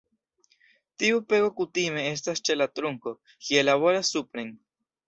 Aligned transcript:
Tiu 1.03 1.19
pego 1.33 1.51
kutime 1.61 2.07
estas 2.15 2.43
ĉe 2.51 2.59
la 2.59 2.71
trunko, 2.79 3.17
kie 3.35 3.69
laboras 3.71 4.15
supren. 4.19 4.57